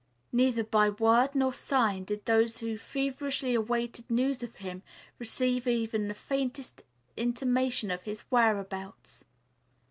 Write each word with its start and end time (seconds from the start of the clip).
Neither 0.31 0.63
by 0.63 0.89
word 0.89 1.35
nor 1.35 1.53
sign 1.53 2.05
did 2.05 2.25
those 2.25 2.57
who 2.57 2.75
feverishly 2.75 3.53
awaited 3.53 4.09
news 4.09 4.41
of 4.41 4.55
him 4.55 4.81
receive 5.19 5.67
even 5.67 6.07
the 6.07 6.15
faintest 6.15 6.81
intimation 7.15 7.91
of 7.91 8.01
his 8.01 8.21
whereabouts. 8.31 9.25